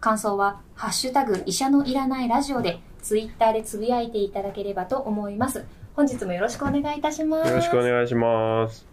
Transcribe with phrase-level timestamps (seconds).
[0.00, 5.64] 感想は「ハッシュタグ医者のいらないラジオ」でツイッターでつぶやいていただければと思います。
[5.94, 7.50] 本日もよろしくお願いいたします。
[7.50, 8.86] よろしくお願いします。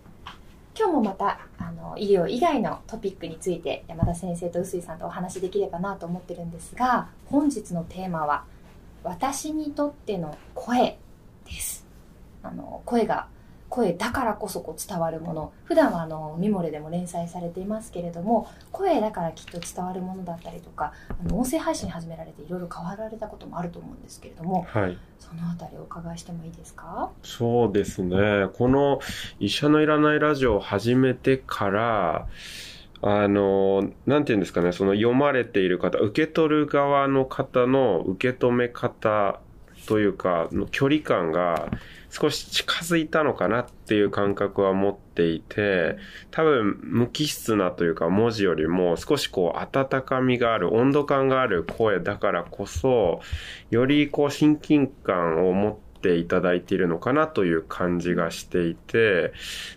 [0.77, 8.43] 今日もまたあの医療以外のトピックについて山田先生と臼井さんとお話しできればなと思ってるんですが本日のテーマは
[9.03, 10.97] 「私にとっての声」
[11.45, 11.85] です。
[12.41, 13.27] あの声が
[13.75, 15.51] 声だからこそこう伝わるもの。
[15.65, 24.97] 普段はあのミモレでも連載されていますけれども声だからきっと伝わるものだったりとかあの音声配信始められていろいろ変わられたこともあると思うんですけれどもはい。
[25.19, 27.09] そのあたりお伺いしてもいいですか？
[27.23, 28.47] そうですね。
[28.53, 28.99] この
[29.39, 32.27] 医者のいらないラジオを始めてから
[33.01, 39.39] あの、なんていうんですかね、その読まれている方、受け取る側の方の受け止め方
[39.87, 41.69] というか、の距離感が
[42.17, 45.97] 少し近づいたのかなっていう感覚は持っていて、
[46.31, 53.19] 多分無機質なというか文字よりも少しこう温かみがある、温度感がある声だからこそ、
[53.69, 59.33] よりこう親近感を持っていただいているのかなという感じがしていて、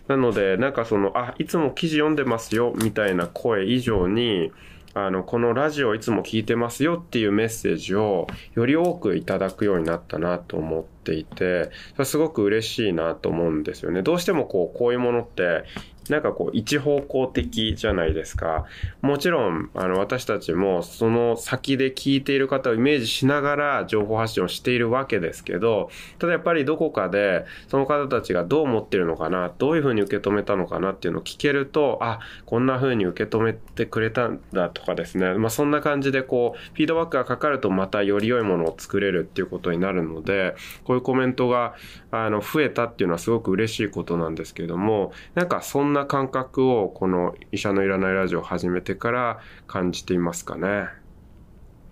[0.07, 4.53] なので、なんかその、あ、いつも記事読んでますよ、みたいな声以上に、
[4.93, 14.01] あの、このラジオいつも聞いてますよっていうメッセージをより多くいただくようになったなと思っていて、それすごく嬉しいなと思うんですよね。
[14.01, 15.63] どうしてもこう、こういうものって、
[16.09, 18.65] なんかこう、一方向的じゃないですか。
[19.01, 35.35] もちろん、あの、私たちもその先で聞いている方をイメージしながら情報発信をしているわけですけど、ただやっぱりどこかでその方たちがどう思ってるのかな、どういうふうに受け止めたのかなっていうのを聞けると、あ、こんな風に受け止めてくれたんだとかですね。
[35.35, 40.55] まあそんな感じでこう、フィードバックがかかるとまたより良いものを作れるっていうことになるので、
[40.85, 41.75] こういうコメントが、
[42.11, 50.87] あの、増えたっていうのはすごく嬉しいことなんですけども、なんかそんな感覚をこの医者のいらないラジオを始めてから感じていますかね？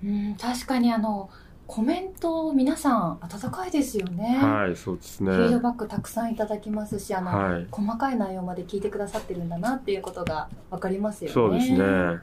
[0.04, 1.30] うん確かにあの
[1.66, 5.32] コメント皆さん温かいですよね、はい、そうですね。
[5.32, 7.68] フィードバックたくさんいただきますしあの、はい。
[7.72, 12.20] 細かい内容まで聞いてくださってるんだなっていうことが分かりますよねそうですね。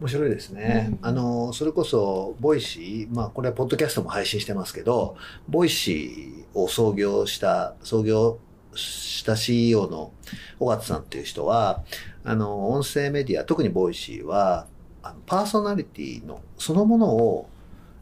[0.00, 0.88] 面白いですね。
[0.90, 5.16] うんあの、それこそ、 Voicy、まあ、これはポッドキャストも配信してますけど、
[5.48, 8.38] Voicy を創業した、創業
[8.74, 10.12] した CEO の
[10.58, 11.84] 緒方さんっていう人は、
[12.24, 14.66] あの、音声メディア、特に Voicy は、
[15.02, 17.48] あのパーソナリティのそのものを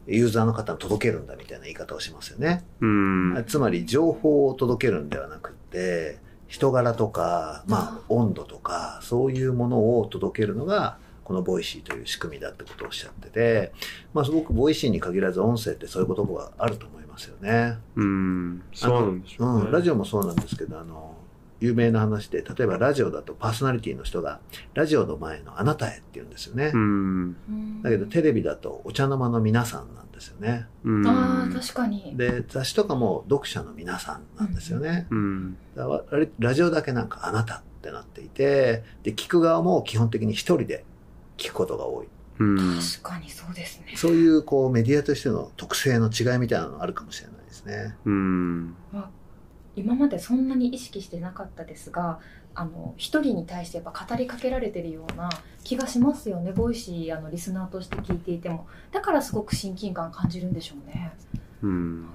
[0.07, 2.63] ユーザーの方に届けるんだみたいな言い方をしますよね。
[2.81, 3.45] うん。
[3.47, 13.73] つまり情報を届けるんではなくって、人柄とか、まあ、温度とか、そういうものを届けるのが、この Voicy という仕組みだってことをおっしゃってて、
[14.13, 17.77] まあ、すごく Voicy に限らず音声ってそういうことがあると思いますよね。
[17.97, 18.63] うん。
[18.73, 19.65] そうなんでしょうね。
[19.65, 21.17] うん、ラジオもそうなんですけど、あの、
[21.59, 24.39] 有名な話で、例えばラジオだとパーソナリティの人が、
[24.73, 26.71] ラジオの前のあなたへって言うんですよね。
[26.73, 27.35] うん。
[27.49, 30.65] うんだけどテレビだとお茶の間の皆さんなんですよね。
[30.85, 31.05] うん。
[31.05, 35.07] ああ確かにで、雑誌とかも読者の皆さんなんですよね。
[35.09, 35.57] うん。
[36.39, 40.85] ラジオだけなんかあなたってなっていて、で、聞く側も基本的に一人で
[41.37, 42.07] 聞くことが多い。
[42.39, 42.79] うん。
[42.79, 47.95] 確かにそうですねそういうこうメディアとしての特性の違いみたいなのがあるかもしれないですね。
[48.05, 48.75] うん。
[49.75, 52.19] 今までそんなに意識してなかったですが
[52.55, 55.29] あの一人に対してやっぱ語りかけられてるような
[55.63, 61.13] 気がしますよね Voicy あのリスナーとして聞いていてもだからすごく親近感感じるんでしょうね
[61.61, 62.01] うん。
[62.01, 62.11] なる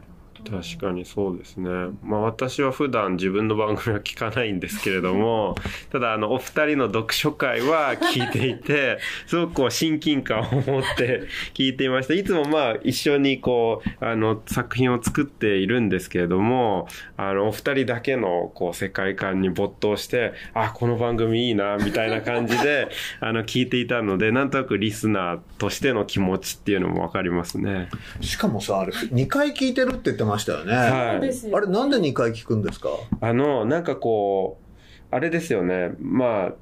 [0.48, 1.68] 確かにそうですね。
[2.02, 5.54] まあ私は普段自分の番組は聞かないんですけれども、
[5.90, 11.22] ただあのお二人の読書会は聞いていて、 すごくこう親近感を持って
[11.54, 12.14] 聞いていました。
[12.14, 22.88] いつもまあ一緒にこう、あの作品を作っているんですけれども、あのお二人だけのこう世界観に没頭して、あ、この番組いいな、みたいな感じで、
[23.20, 27.88] あの聞いていたので、なんとなくリスナーとしての気持ちっていうのもわかりますね。
[28.20, 30.74] しかもさ、あれ、2回聞いてるって言ってましたよね。
[30.74, 32.88] はいあれ、なんで2回聞くんですか？
[33.20, 35.92] あの、なんかこう、あれですよね。
[36.00, 36.52] まあ、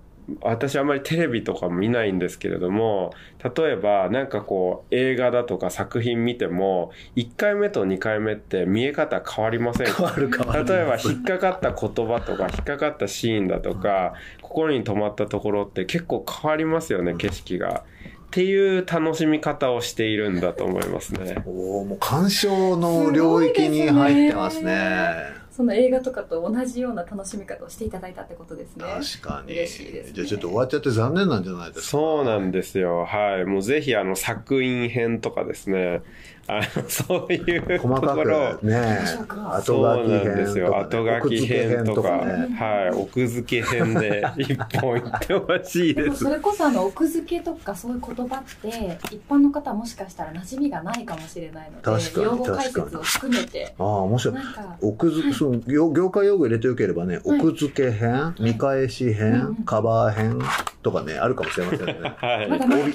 [0.43, 3.13] 私あんまりテレビとか見ないんですけれども、
[3.57, 10.65] 例えばなんかこう映画だとか作品見ても、1回目と2回目って見え方変わりませんか変わる変わる。
[10.65, 17.83] 例えば引っかかった言葉とか引っかかったシーンだとか、心に留まったところって結構変わりますよね、景色が。
[18.31, 21.43] っていう楽しみ方をしているんだと思いますね。
[21.47, 25.41] おもう鑑賞の領域に入ってますね。
[25.51, 28.85] その映画とかと同じような楽しみ方をしていただいたってことですね。
[28.85, 29.53] 確かに。
[29.53, 31.87] 嬉しいですねじゃあちょっと終わっちゃって残念なんじゃないですか。
[31.87, 33.05] そうなんですよ。
[33.05, 33.45] はい。
[33.45, 36.03] もうぜひあの作品編とかですね。
[36.47, 38.99] あの、そういうと細かころね、
[39.29, 40.75] 後書きそうなんですよ。
[40.75, 42.57] 編とか、後ね、書き編とか、ね。
[42.57, 42.91] はい。
[42.91, 46.31] 奥付け編で 一本いってほしいですでもそ。
[46.31, 54.35] れこそあの奥付けとかそういう言葉って一般の方はもしかしたら馴染みがないかもしれないので確かに用語解説を含めてああ、面白い。
[54.35, 60.39] なんか奥付け、その業業界用語入れてよければね、奥付け編、見返し編、うんカバー編
[60.83, 61.95] とかね、あるかもしれませんね。
[62.19, 62.47] はい。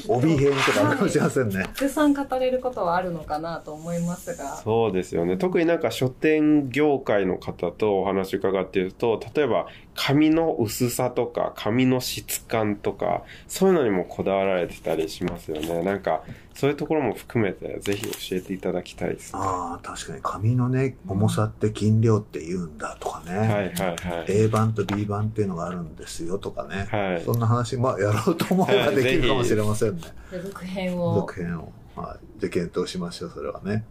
[0.07, 1.63] 帯帯編とかあるかもしれませんね。
[1.63, 5.38] たくさん語れることはあるのかなと思いますがそうですよね。
[5.38, 9.65] 特になんか書店業界の方とお話伺っていると、例えば
[9.95, 15.83] 紙の薄さとか紙の質感とか、そういうのにもこだわられてたりしますよね。
[15.83, 16.21] なんか、
[16.53, 19.39] そういうところも含めてぜひ教えていただきたいですね。
[19.39, 23.33] はああ、確かに紙のね、重さって斤量って言うんだとかね。
[23.33, 24.25] いはいはい。
[24.27, 26.88] A 版と B 版っていうのがあるんですよとかね。
[26.92, 30.01] はいそんな話、まあ、やろうと思えばできるかもしれませんね。
[30.31, 31.71] 続編を続編を。
[31.95, 32.42] はい。
[32.42, 33.86] で、検討しましょう、それはね。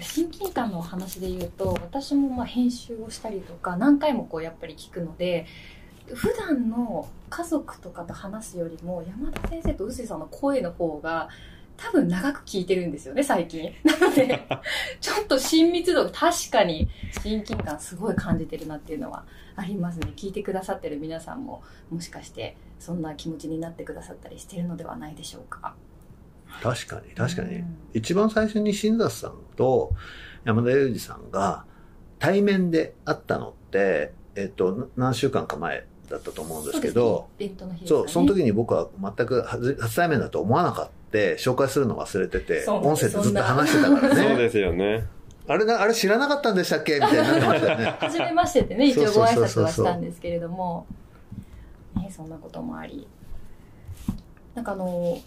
[0.00, 5.46] 親近感のお話で言うと私もまあ編集をしたりとか何回もこうやっぱり聞くので
[6.14, 11.28] 普段の家族とかと話すよりも山田先生と臼井さんの声の方が
[11.76, 13.72] 多分長く聞いてるんですよね最近。
[13.84, 14.46] なので
[15.00, 16.88] ちょっと親密度確かに
[17.22, 19.24] 親近感すごい感じてるなっていうのは
[19.54, 20.12] ありますね。
[20.16, 25.76] 聞いてくださってる皆さんももしかしてそんな気持ちになってくださったりしてるのではないでしょうか
[26.62, 27.56] 確かに、確かに。
[27.56, 29.92] うん一番最初に新里さんと
[30.44, 31.64] 山田裕二さんが
[32.18, 40.88] 対面で会ったのって、えっと、何週間か前だったと思うんですけど、そうそう、その時に僕は全く初初対面だと思わなかった。
[41.10, 44.28] 紹介するの忘れてて、そう音声でずっと話してたからね。
[44.28, 45.06] そうですよね。
[45.46, 46.96] あれな、あれ知らなかったんでしたっけ？
[46.96, 47.96] みたいになってましたよね。
[47.98, 50.86] 初めましてってね、一応ご挨そうそうそうそう拶はしたんですけれども、
[51.96, 53.08] ね、そんなこともあり。
[54.54, 55.18] なんかあの、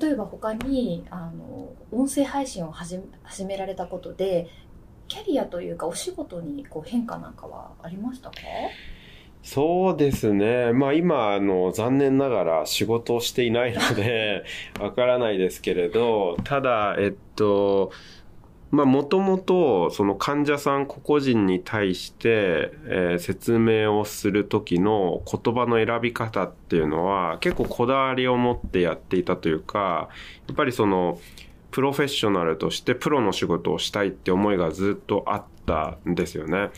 [0.00, 4.48] 例えば他に、あの、音声配信を始め始められたことで、
[5.08, 8.36] キャリアというかお仕事にこう変化なんかはありましたか？
[9.42, 10.72] そうですね。
[10.72, 14.44] まあ今、あの、残念ながら仕事をしていないので、
[14.80, 17.92] わからないですけれど、ただ、えっと、
[18.70, 30.08] まあもともと、その患者さん個々人に対して、えー説明をする時の言葉の選び方っていうのは、結構こだわりを持ってやっていたというか、
[30.46, 31.18] やっぱりその、
[31.70, 36.70] プロフェッショナルとしてプロの仕事をしたいって思いがずっとあったんですよね。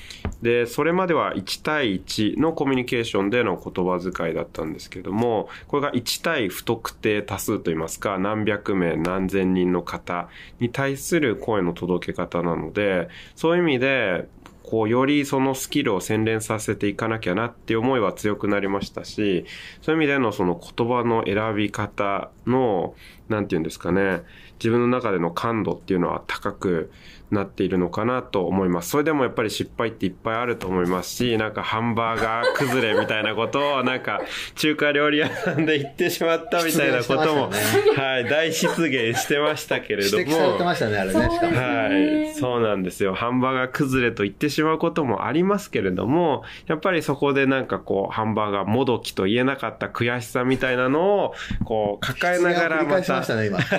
[0.43, 10.29] で、それまでは1対1のコミュニケーションでの言葉遣いだったんですけども、これが1対不特定多数といいますか、何百名何千人の方
[10.59, 14.29] に対する声の届け方なので、そういう意味で、
[14.63, 19.45] こう、よりそのスキルを洗練させていかなきゃなっていう思いは強くなりましたし、
[19.83, 22.95] そういう意味でのその言葉の選び方の、
[23.29, 24.23] なんていうんですかね、
[24.61, 26.93] 自分の中での感度っていうのは高く
[27.31, 28.91] なっているのかなと思います。
[28.91, 34.21] それでもやっぱり失敗っていっぱいあると思いますし、なんかハンバーガー崩れみたいなことを、 なんか
[34.57, 40.23] 中華料理屋さんで言ってしまったみたいなことも、出現してましたはい、大失言してましたけれども。
[40.23, 41.21] 指摘されてましたね、あれね。
[41.21, 42.35] はい。
[42.35, 43.15] そうなんですよ。
[43.15, 51.35] ハンバーガー崩れと言ってしまうこともありますけれども、やっぱりそこでなんかこう、ハンバーガーもどきと言えなかった悔しさみたいなのを、
[51.65, 53.59] こう、抱えながらまた返しました、ね、今。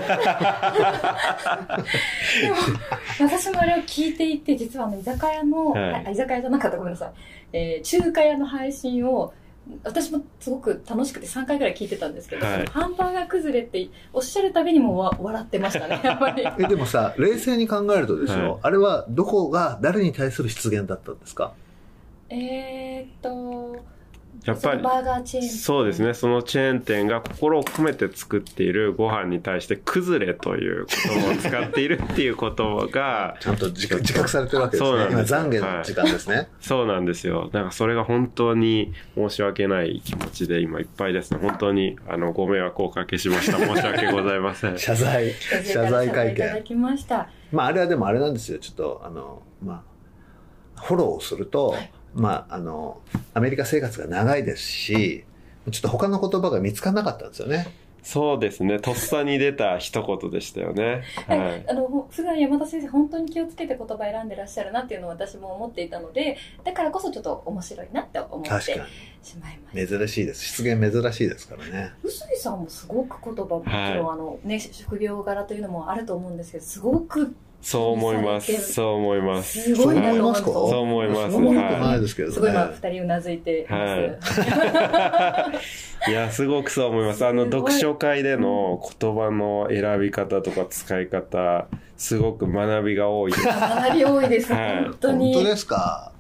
[3.18, 6.06] でも私もあれを聞いていて実はあの居酒屋の、はい。
[6.08, 7.12] あ居酒屋じゃなかったごめんなさい、
[7.54, 9.34] えー中華屋の配信を
[9.84, 12.66] 私もすごく楽しくて3回ぐらい聞いてたんですけど、はい。
[12.66, 16.44] ハンバーガー崩れっておっしゃるたびにもわ笑ってましたねやっぱり。
[16.60, 18.60] え、でもさ、冷静に考えるとですよ、はい。
[18.64, 21.54] あれはどこが誰に対する失言だったんですか？
[22.30, 23.86] えーっと
[24.46, 26.14] やっぱりその、バーガーチェーンそうですね。
[26.14, 35.08] そのチェーン店が心を込めて作っているご飯に対して崩れという言葉を使っているっていうことが、ちゃんと自覚自覚されてるわけですね。
[35.12, 36.50] 今、懺悔の時間ですね。
[36.60, 37.50] そうなんですよ。
[37.54, 41.40] なんかそれが本当に申し訳ない気持ちで今いっぱいですね。
[41.42, 43.58] 本当にあのご迷惑をおかけしました。
[43.60, 44.78] 申し訳ございません。
[44.80, 46.64] 謝罪、謝罪会いただ見。
[46.64, 48.60] きましたまあ、あれはでもあれなんですよ。
[48.60, 49.84] ちょっと、あの、ま
[50.76, 51.76] あ、フォローをすると、
[52.14, 53.02] まあ、あの、
[53.34, 55.24] アメリカ生活が長いですし、
[55.70, 57.68] ちょっと他の言葉が見つからなかったんですよね。
[58.04, 58.80] そうですね。
[58.80, 61.04] とっさに出た一言でしたよね。
[61.28, 61.66] はい。
[61.70, 70.00] あの普段山田先生本当に気をつけて言葉選んでらっしゃるなっていうのを私も思っていたのでだからこそちょっと面白いなって思ってしまいましたに。
[70.00, 70.64] 珍しいです。
[70.64, 71.94] 出現珍しいですからね。
[72.02, 78.74] 臼井さんもすごく言葉もちろん、あのね職業柄というのもあると思うんですけどすごくそう思います。
[78.74, 79.62] そう思います。
[79.62, 80.52] すごいなと思うそう思いますか？
[80.52, 81.32] そう思います。
[81.32, 82.34] そんなことなはいですけどね。
[82.34, 83.94] すごい今二人うなずいています、
[86.08, 86.10] い。
[86.12, 87.24] いや、すごくそう思います。
[87.26, 93.48] あの、すごい読書会での言葉の選び方とか使い方、すごく学びが多いです。
[93.48, 96.12] かなり多いです、はい本当に本当ですか？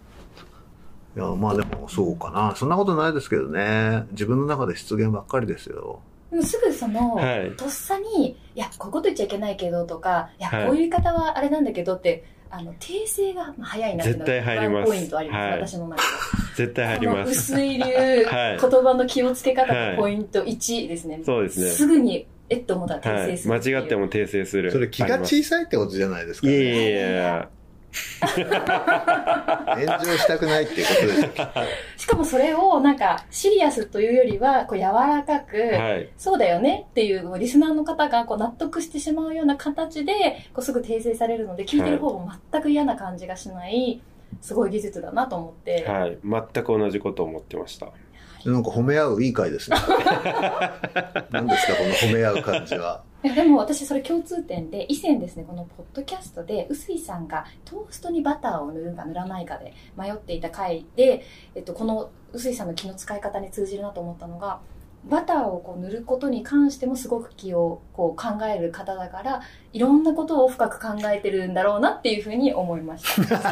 [1.17, 2.53] いや、まあでもそうかな。
[2.55, 4.03] そんなことないですけどね。
[4.11, 5.99] 自分の中で出現ばっかりですよ。
[6.43, 16.07] すぐその、はいとっさに「いやこういうこと言っちゃいけないけど」とか「いやはいこういう言い方はあれなんだけど」ってあの訂正が早いなっていうの絶対入りますワンポイントあります、はい私の中で
[16.55, 17.31] 絶対入りこのます。
[17.31, 17.83] 薄い流、
[18.25, 21.69] はい言葉の気をつけ方のポイント1ですね、そうですね。
[21.69, 23.37] すぐにえっと思ったら訂はい。
[23.37, 24.71] 正するっていう、間違っても訂正する。
[24.71, 26.57] それ気が小さいってことじゃないですか、いね。
[26.57, 27.49] やいやいや。
[28.21, 31.47] 炎上したくないっていうことでしょ。
[31.97, 36.09] しかもそれをなんかシリアスというよりはこう柔らかく、はい。
[36.17, 40.13] そうだよねっていうリスナーの方がこう納得してしまうような形で
[40.53, 44.01] こうすぐ訂正されるので聞いてる方も全く嫌な感じがしない
[44.41, 46.17] すごい技術だなと思って、はい。
[46.23, 47.87] 全く同じことを思ってました。
[48.45, 49.77] なんか褒め合ういい回ですね。
[51.29, 53.03] 何ですか、この褒め合う感じは。
[53.23, 61.23] でも私それ共通点で以前ですねこのポッドキャストで臼井さんがトーストにバターを塗るか塗らないかで迷っていた回で、
[61.53, 64.59] えっと、この臼井さんの気の使い方に通じるなと思ったのが
[65.05, 69.41] バターをこう塗ることに関してもすごく気をこう考える方だから
[69.73, 73.37] いろんなことを深く考えてるんだろうなっていうふうに思いました。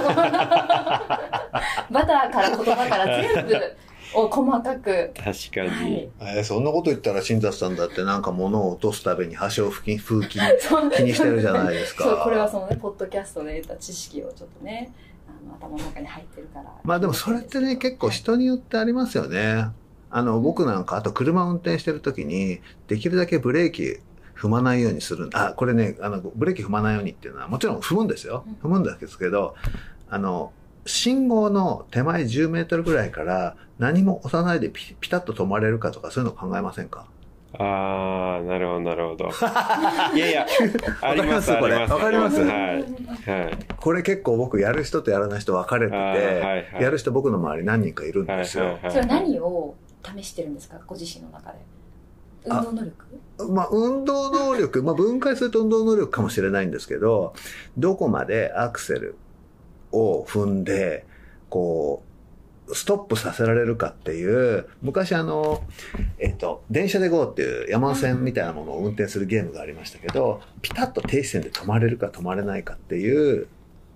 [1.89, 3.75] バターから言葉から全部
[4.15, 6.03] を細かく確かはに。
[6.03, 12.03] いえーそんなこと言ったら新達さんだってなんか物を落とすたびに破傷風風気そう気にしてるじゃないですか。
[12.05, 14.91] そうこれはそのねポッドキャストで得た知識をちょっとね
[15.27, 19.67] あの頭の中に入ってるからまあでもそれってね、結構人によってありますよね。
[20.11, 23.99] あの、僕なんか、あと車運転してる時に、できるだけブレーキ
[24.35, 25.29] 踏まないようにする。
[25.33, 28.43] あ、これね、あの、ブレーキ踏まないようにっていうのは、もちろん踏むんですよ。
[28.63, 29.53] 踏むんですけど、
[30.09, 30.51] あの、
[30.89, 37.05] 信号の手前10メートルぐらいから何も押さないでピピタッと止まれるかとかそういうの考えませんか？
[37.57, 39.25] ああ、なるほど、なるほど。
[40.15, 40.45] いやいや、
[41.01, 41.89] あります、あわかりりますす。
[41.89, 42.41] まわかります？
[42.41, 43.41] はい。
[43.43, 43.57] はい。
[43.77, 46.41] これ結構僕やる人とやらない人分かれてて、はい
[46.73, 48.65] はいやる人僕の周り何人かいるんはい、ですよ。
[48.65, 48.91] はい、はい。
[48.91, 49.75] それは何を
[50.17, 50.79] 試してるんですか？
[50.85, 51.57] ご自身の中で
[52.45, 53.05] 運動能力？
[53.53, 57.33] まあ、運動能力、まあ、分解すると運動能力かもしれないんですけど、
[57.77, 59.15] どこまでアクセル
[59.91, 61.05] を踏んで、
[61.49, 62.09] こう、
[62.75, 65.63] ストップさせられるかっていう、昔あの、
[66.19, 73.47] えっと、電車で GO っていう山手線みたいなものを運転するゲームがありましたけど、ピタッと停止線で止まれるか止まれないかっていう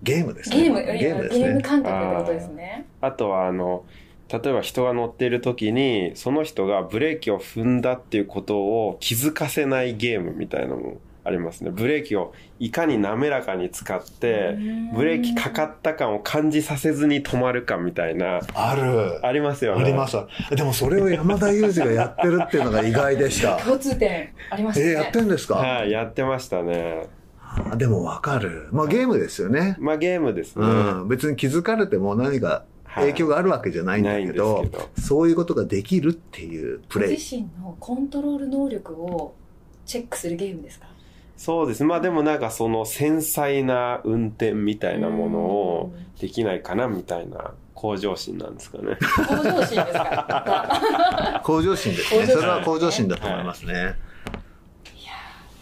[0.02, 0.62] ゲームですね。
[0.62, 1.62] ゲームゲゲームですームね。
[1.62, 3.84] 感覚ってことですねあとは、あの、
[4.28, 11.70] 例えば人が乗っている時に、その人がブレーキを踏んだっていうことを気づかせないゲームみたいなのもありますね。
[11.70, 14.56] ブレーキをいかに滑らかに使って、
[14.94, 19.24] ブレーキかかった感を感じさせずに止まるかみたいな、ある。
[19.26, 19.84] ありますよね。
[19.84, 20.18] あります。
[20.54, 23.56] でもそれを山田裕二がやってるっていうのが意外でした。
[23.64, 27.06] 共通点ありましたねえー、やってんですか、はい、やってましたね。
[27.70, 28.68] あでもわかる。
[28.72, 29.76] まあゲームですよね。
[29.78, 30.66] まあゲームですね。
[30.66, 31.08] うん。
[31.08, 32.64] 別に気づかれても何か
[32.96, 37.08] 影響があるわけじゃないんだけど、ないんですけそういうことができるっていうプレイ。
[37.10, 39.34] ご自身のコントロール能力を
[39.86, 40.86] チェックするゲームですか？
[41.36, 41.84] そうです。
[41.84, 48.96] まあでもなんかその繊細な運転みたいなものをできないかなみたいな向上心なんですかね。
[49.28, 52.26] 向上心ですか向上心ですね。
[52.26, 53.96] それは向上心だと思いますね。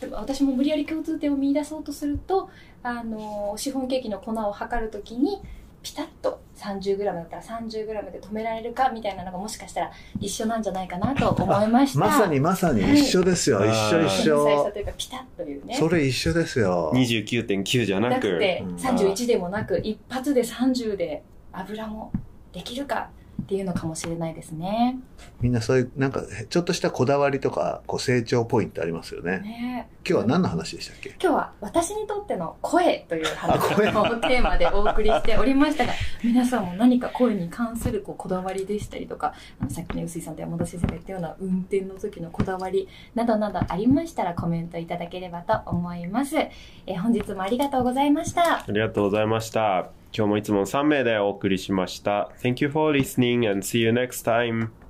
[0.01, 2.51] でも私も無理やり共通点を見出そうとすると
[2.83, 5.41] あのシフォンケーキの粉を測るときに
[5.83, 13.59] ピタッと 30g だったら 30g で止められるかみたいなのがもしかしたら一緒なんじゃないかなと思いましたまさにまさに一緒ですよ。
[13.59, 14.71] はい一緒一緒。
[14.73, 16.93] というかピタッというねそれ一緒ですよ。
[16.95, 18.13] 29.9じゃなく。
[18.13, 21.23] なくてうん31でもなく一発で30で
[21.53, 22.13] 油も
[22.53, 23.11] できるか
[23.43, 24.99] っていうのかもしれないですね。
[25.41, 29.41] みんなそういう、なんか、ちょっとしたこだわりとか、こう成長ポイントありますよね。
[29.41, 31.11] ね今日は何の話でしたっけ？
[31.11, 33.77] 今日は私にとっての声という話を
[34.21, 46.37] テーマでお送りしておりましたが、皆さんも何か声に関するこうこだわりでしたりとか、あのさっきね、臼井さんと山田先生が言ったような運転の時のこだわりなどなどありましたらコメントいただければと思います。
[46.37, 48.59] えー本日もありがとうございました。
[48.59, 50.02] ありがとうございました。
[50.15, 52.31] 今日もいつも3名でお送りしました。
[52.43, 54.82] Thank you for listening and see you next time.